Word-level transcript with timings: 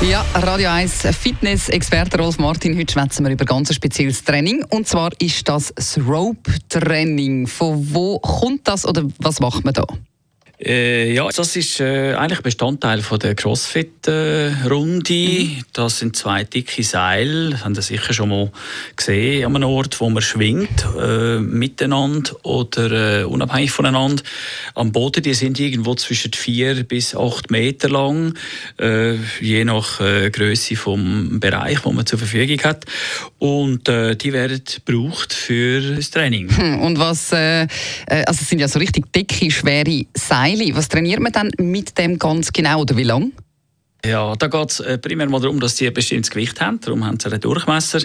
Ja, 0.00 0.24
Radio 0.32 0.70
1 0.70 1.08
Fitness-Experte 1.10 2.18
Rolf 2.18 2.38
Martin. 2.38 2.78
Heute 2.78 2.92
schwätzen 2.92 3.24
wir 3.24 3.32
über 3.32 3.44
ganz 3.44 3.68
ein 3.68 3.74
spezielles 3.74 4.22
Training. 4.22 4.64
Und 4.70 4.86
zwar 4.86 5.10
ist 5.20 5.48
das 5.48 5.72
das 5.74 5.98
Rope-Training. 5.98 7.48
Von 7.48 7.92
wo 7.92 8.20
kommt 8.20 8.68
das 8.68 8.86
oder 8.86 9.02
was 9.18 9.40
macht 9.40 9.64
man 9.64 9.74
da? 9.74 9.84
Äh, 10.60 11.12
ja, 11.12 11.28
das 11.28 11.54
ist 11.54 11.78
äh, 11.78 12.14
eigentlich 12.14 12.40
Bestandteil 12.40 13.00
von 13.00 13.20
der 13.20 13.36
Crossfit-Runde. 13.36 15.14
Mhm. 15.14 15.64
Das 15.72 16.00
sind 16.00 16.16
zwei 16.16 16.42
dicke 16.42 16.82
Seile, 16.82 17.50
das 17.50 17.64
haben 17.64 17.76
Sie 17.76 17.82
sicher 17.82 18.12
schon 18.12 18.30
mal 18.30 18.50
gesehen, 18.96 19.46
an 19.46 19.54
einem 19.54 19.68
Ort, 19.68 20.00
wo 20.00 20.10
man 20.10 20.20
schwingt, 20.20 20.84
äh, 21.00 21.38
miteinander 21.38 22.32
oder 22.42 23.20
äh, 23.20 23.24
unabhängig 23.24 23.70
voneinander. 23.70 24.24
Am 24.74 24.90
Boden, 24.90 25.22
die 25.22 25.34
sind 25.34 25.60
irgendwo 25.60 25.94
zwischen 25.94 26.32
vier 26.32 26.82
bis 26.82 27.14
acht 27.14 27.52
Meter 27.52 27.88
lang, 27.88 28.34
äh, 28.80 29.14
je 29.40 29.64
nach 29.64 30.00
äh, 30.00 30.28
Größe 30.30 30.74
vom 30.74 31.38
Bereich, 31.38 31.84
wo 31.84 31.92
man 31.92 32.04
zur 32.04 32.18
Verfügung 32.18 32.60
hat. 32.64 32.84
Und 33.38 33.86
die 33.86 34.32
werden 34.32 34.62
gebraucht 34.84 35.32
für 35.32 35.80
das 35.96 36.10
Training. 36.10 36.50
Hm, 36.50 36.80
und 36.80 36.98
was, 36.98 37.32
also 37.32 37.68
es 38.08 38.48
sind 38.48 38.58
ja 38.58 38.66
so 38.66 38.80
richtig 38.80 39.12
dicke, 39.12 39.50
schwere 39.50 40.04
Seile. 40.14 40.47
Meili, 40.48 40.74
was 40.74 40.88
trainiert 40.88 41.20
man 41.20 41.30
dann 41.30 41.50
mit 41.58 41.98
dem 41.98 42.18
ganz 42.18 42.50
genau 42.50 42.80
oder 42.80 42.96
wie 42.96 43.02
lange? 43.02 43.32
Ja, 44.06 44.36
da 44.36 44.46
geht 44.46 44.70
es 44.70 44.80
äh, 44.80 44.96
primär 44.96 45.28
mal 45.28 45.40
darum, 45.40 45.58
dass 45.58 45.76
sie 45.76 45.88
ein 45.88 45.92
bestimmtes 45.92 46.30
Gewicht 46.30 46.60
haben. 46.60 46.80
Darum 46.80 47.04
haben 47.04 47.18
sie 47.18 47.26
einen 47.26 47.40
Durchmesser. 47.40 48.00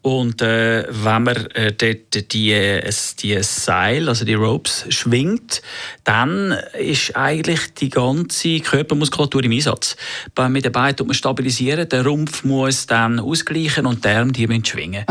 Und 0.00 0.40
äh, 0.40 0.86
wenn 0.88 1.22
man 1.22 1.36
äh, 1.54 1.72
dort 1.72 2.32
die, 2.32 2.52
äh, 2.52 2.90
die 3.20 3.38
Seil, 3.42 4.08
also 4.08 4.24
die 4.24 4.34
Ropes, 4.34 4.86
schwingt, 4.88 5.60
dann 6.02 6.56
ist 6.78 7.14
eigentlich 7.14 7.74
die 7.74 7.90
ganze 7.90 8.58
Körpermuskulatur 8.60 9.44
im 9.44 9.52
Einsatz. 9.52 9.96
Bei, 10.34 10.48
mit 10.48 10.64
den 10.64 10.72
Beinen 10.72 10.96
tut 10.96 11.08
man 11.08 11.14
stabilisieren, 11.14 11.88
der 11.90 12.06
Rumpf 12.06 12.42
muss 12.42 12.86
dann 12.86 13.20
ausgleichen 13.20 13.84
und 13.84 14.02
die 14.02 14.08
Arme 14.08 14.32
die 14.32 14.46
müssen 14.46 14.64
schwingen. 14.64 15.04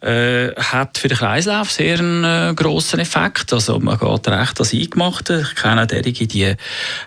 Äh, 0.00 0.54
hat 0.56 0.98
für 0.98 1.08
den 1.08 1.16
Kreislauf 1.16 1.70
sehr 1.70 1.98
einen 1.98 2.24
äh, 2.24 2.54
grossen 2.54 3.00
Effekt. 3.00 3.52
Also 3.52 3.78
man 3.78 3.98
geht 3.98 4.28
recht 4.28 4.60
als 4.60 4.72
Eingemachte. 4.72 5.46
Ich 5.48 5.60
kenne 5.60 5.86
derige, 5.86 6.26
die 6.26 6.54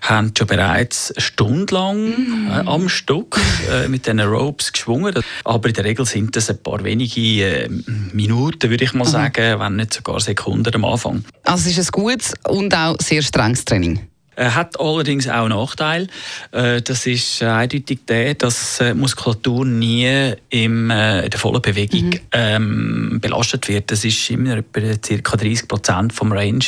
haben 0.01 0.33
schon 0.35 0.47
bereits 0.47 1.13
stundenlang 1.17 2.09
mhm 2.09 2.39
äh, 2.49 2.63
am 2.65 2.89
Stück 2.89 3.39
äh, 3.71 3.87
mit 3.87 4.05
diesen 4.05 4.19
Ropes 4.19 4.73
geschwungen. 4.73 5.13
Aber 5.43 5.67
in 5.67 5.73
der 5.73 5.85
Regel 5.85 6.05
sind 6.05 6.35
das 6.35 6.49
ein 6.49 6.61
paar 6.61 6.83
wenige 6.83 7.65
äh, 7.65 7.69
Minuten, 8.13 8.69
würde 8.69 8.83
ich 8.83 8.93
mal 8.93 9.05
mhm. 9.05 9.09
sagen, 9.09 9.59
wenn 9.59 9.75
nicht 9.75 9.93
sogar 9.93 10.19
Sekunden 10.19 10.73
am 10.73 10.85
Anfang. 10.85 11.23
Also 11.43 11.69
es 11.69 11.77
ist 11.77 11.95
ein 11.95 12.01
gutes 12.01 12.33
und 12.47 12.75
auch 12.75 12.95
sehr 12.99 13.21
strenges 13.21 13.65
Training. 13.65 14.08
Äh, 14.39 14.51
hat 14.51 14.79
allerdings 14.79 15.27
auch 15.27 15.45
einen 15.45 15.49
Nachteil. 15.49 16.07
Äh, 16.51 16.81
das 16.81 17.05
ist 17.05 17.43
eindeutig 17.43 17.99
der, 18.07 18.35
dass 18.35 18.81
Muskulatur 18.95 19.65
nie 19.65 20.33
im, 20.49 20.89
äh, 20.89 21.25
in 21.25 21.29
der 21.29 21.39
vollen 21.39 21.61
Bewegung 21.61 22.11
mhm. 22.11 22.19
ähm, 22.31 23.19
belastet 23.21 23.67
wird. 23.67 23.91
Das 23.91 24.05
ist 24.05 24.29
immer 24.29 24.57
etwa 24.57 24.95
ca. 25.21 25.37
30 25.37 25.67
Prozent 25.67 26.13
vom 26.13 26.31
Range, 26.31 26.63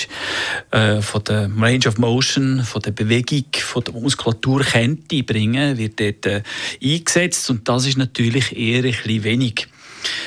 äh, 0.71 1.01
von 1.01 1.23
der 1.23 1.49
Range 1.57 1.87
of 1.87 1.97
Motion, 1.97 2.61
von 2.63 2.81
der 2.81 2.91
Bewegung, 2.91 3.45
von 3.53 3.83
der 3.83 3.93
Muskulatur 3.93 4.63
könnte 4.63 5.23
bringen, 5.23 5.77
wird 5.77 5.99
dort 5.99 6.25
äh, 6.25 6.43
eingesetzt 6.83 7.49
und 7.49 7.67
das 7.69 7.85
ist 7.87 7.97
natürlich 7.97 8.55
eher 8.57 8.83
ein 8.83 8.91
bisschen 8.91 9.23
wenig. 9.23 9.67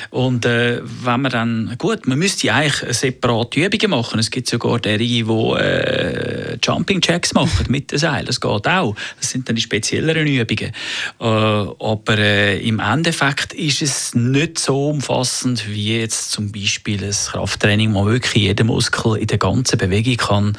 Und 0.09 0.45
äh, 0.45 0.81
wenn 0.83 1.21
man 1.21 1.31
dann, 1.31 1.75
gut, 1.77 2.07
man 2.07 2.19
müsste 2.19 2.53
eigentlich 2.53 2.95
separate 2.95 3.59
Übungen 3.59 3.89
machen. 3.91 4.19
Es 4.19 4.31
gibt 4.31 4.47
sogar 4.47 4.79
derige, 4.79 5.25
die 5.25 5.31
äh, 5.31 6.44
Jumping 6.61 7.01
Jacks 7.03 7.33
machen 7.33 7.65
mit 7.69 7.91
dem 7.91 7.97
Seil. 7.97 8.25
Das 8.25 8.39
geht 8.41 8.67
auch. 8.67 8.95
Das 9.19 9.29
sind 9.29 9.47
dann 9.47 9.55
die 9.55 9.61
spezielleren 9.61 10.27
Übungen. 10.27 10.71
Äh, 11.19 11.25
aber 11.25 12.17
äh, 12.17 12.59
im 12.67 12.79
Endeffekt 12.79 13.53
ist 13.53 13.81
es 13.81 14.15
nicht 14.15 14.59
so 14.59 14.89
umfassend 14.89 15.67
wie 15.67 15.99
jetzt 15.99 16.31
zum 16.31 16.51
Beispiel 16.51 17.03
ein 17.03 17.11
Krafttraining, 17.11 17.93
wo 17.93 18.05
wirklich 18.05 18.43
jeder 18.43 18.63
Muskel 18.63 19.17
in 19.17 19.27
der 19.27 19.37
ganzen 19.37 19.77
Bewegung 19.77 20.17
kann 20.17 20.57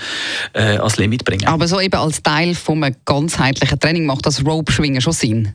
äh, 0.53 0.77
als 0.77 0.97
Limit 0.97 1.25
bringen. 1.25 1.47
Aber 1.47 1.69
so 1.69 1.81
eben 1.81 1.97
als 1.97 2.23
Teil 2.23 2.55
vom 2.55 2.85
ganzheitlichen 3.05 3.79
Training 3.79 4.07
macht 4.07 4.27
das 4.27 4.45
Rope-Schwingen 4.45 5.01
schon 5.01 5.13
Sinn? 5.13 5.55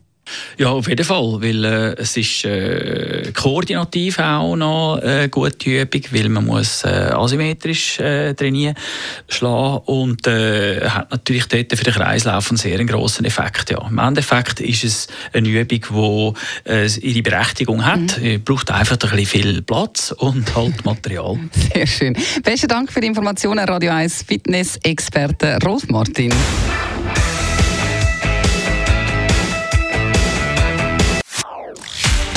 Ja, 0.57 0.69
auf 0.69 0.87
jeden 0.87 1.05
Fall, 1.05 1.41
weil 1.41 1.65
äh, 1.65 1.95
es 1.97 2.15
ist 2.15 2.45
äh, 2.45 3.31
koordinativ 3.33 4.19
auch 4.19 4.55
noch 4.55 4.99
eine 5.01 5.29
gute 5.29 5.81
Übung, 5.81 6.01
weil 6.11 6.29
man 6.29 6.45
muss 6.45 6.83
äh, 6.83 7.11
asymmetrisch 7.13 7.99
äh, 7.99 8.33
trainieren 8.33 8.75
schlagen 9.27 9.81
und 9.85 10.27
äh, 10.27 10.87
hat 10.87 11.11
natürlich 11.11 11.47
dort 11.47 11.75
für 11.75 11.83
den 11.83 11.93
Kreislauf 11.93 12.49
einen 12.49 12.57
sehr 12.57 12.83
grossen 12.85 13.25
Effekt. 13.25 13.71
Ja. 13.71 13.87
Im 13.87 13.97
Endeffekt 13.97 14.59
ist 14.59 14.83
es 14.83 15.07
eine 15.33 15.47
Übung, 15.47 16.35
die 16.65 16.69
äh, 16.69 16.87
ihre 17.01 17.21
Berechtigung 17.21 17.85
hat. 17.85 18.19
Mhm. 18.21 18.43
braucht 18.43 18.71
einfach 18.71 18.97
ein 19.01 19.09
bisschen 19.09 19.25
viel 19.25 19.61
Platz 19.61 20.11
und 20.17 20.55
halt 20.55 20.85
Material. 20.85 21.39
Sehr 21.73 21.87
schön. 21.87 22.17
Besten 22.43 22.67
Dank 22.67 22.91
für 22.91 23.01
die 23.01 23.07
Informationen, 23.07 23.67
Radio 23.67 23.91
1 23.91 24.23
Fitness-Experte 24.23 25.57
Rolf 25.63 25.87
Martin. 25.89 26.33